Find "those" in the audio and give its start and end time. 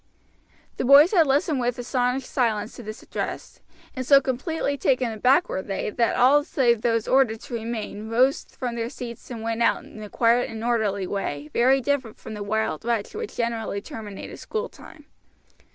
6.81-7.07